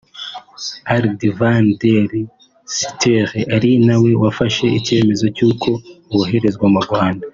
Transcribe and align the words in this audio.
Ard 0.95 1.21
van 1.37 1.65
der 1.81 2.05
Steur 2.75 3.29
ari 3.55 3.71
nawe 3.87 4.11
wafashe 4.21 4.65
icyemezo 4.79 5.25
cy’uko 5.35 5.69
boherezwa 6.11 6.67
mu 6.75 6.79
Rwanda 6.87 7.25